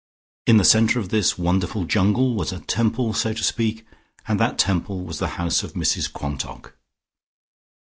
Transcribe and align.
In 0.47 0.57
the 0.57 0.63
centre 0.63 0.97
of 0.99 1.09
this 1.09 1.37
wonderful 1.37 1.85
jungle 1.85 2.33
was 2.33 2.51
a 2.51 2.61
temple, 2.61 3.13
so 3.13 3.33
to 3.33 3.43
speak, 3.43 3.85
and 4.27 4.39
that 4.39 4.57
temple 4.57 5.01
was 5.01 5.19
the 5.19 5.27
house 5.37 5.61
of 5.61 5.73
Mrs 5.73 6.11
Quantock.... 6.11 6.73